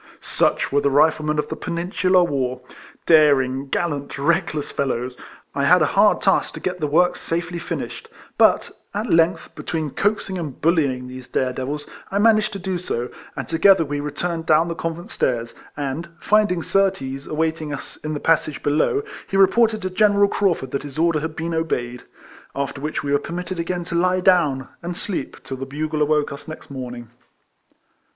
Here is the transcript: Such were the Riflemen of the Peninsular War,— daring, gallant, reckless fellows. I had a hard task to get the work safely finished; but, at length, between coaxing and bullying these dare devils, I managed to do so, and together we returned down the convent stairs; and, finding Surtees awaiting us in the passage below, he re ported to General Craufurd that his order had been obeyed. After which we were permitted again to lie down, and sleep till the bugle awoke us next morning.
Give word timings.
Such 0.21 0.71
were 0.71 0.81
the 0.81 0.89
Riflemen 0.89 1.37
of 1.37 1.49
the 1.49 1.55
Peninsular 1.55 2.23
War,— 2.23 2.61
daring, 3.15 3.67
gallant, 3.67 4.17
reckless 4.17 4.71
fellows. 4.71 5.15
I 5.53 5.65
had 5.65 5.83
a 5.83 5.93
hard 5.93 6.21
task 6.21 6.55
to 6.55 6.59
get 6.59 6.79
the 6.79 6.87
work 6.87 7.15
safely 7.15 7.59
finished; 7.59 8.09
but, 8.35 8.71
at 8.95 9.11
length, 9.13 9.53
between 9.53 9.91
coaxing 9.91 10.39
and 10.39 10.59
bullying 10.59 11.07
these 11.07 11.27
dare 11.27 11.53
devils, 11.53 11.87
I 12.09 12.17
managed 12.17 12.51
to 12.53 12.57
do 12.59 12.79
so, 12.79 13.09
and 13.37 13.47
together 13.47 13.85
we 13.85 13.99
returned 13.99 14.47
down 14.47 14.69
the 14.69 14.73
convent 14.73 15.11
stairs; 15.11 15.53
and, 15.77 16.09
finding 16.19 16.63
Surtees 16.63 17.27
awaiting 17.27 17.71
us 17.71 17.97
in 17.97 18.15
the 18.15 18.19
passage 18.19 18.63
below, 18.63 19.03
he 19.27 19.37
re 19.37 19.45
ported 19.45 19.83
to 19.83 19.91
General 19.91 20.27
Craufurd 20.29 20.71
that 20.71 20.81
his 20.81 20.97
order 20.97 21.19
had 21.19 21.35
been 21.35 21.53
obeyed. 21.53 22.01
After 22.55 22.81
which 22.81 23.03
we 23.03 23.11
were 23.11 23.19
permitted 23.19 23.59
again 23.59 23.83
to 23.83 23.93
lie 23.93 24.19
down, 24.21 24.67
and 24.81 24.97
sleep 24.97 25.43
till 25.43 25.57
the 25.57 25.67
bugle 25.67 26.01
awoke 26.01 26.31
us 26.31 26.47
next 26.47 26.71
morning. 26.71 27.11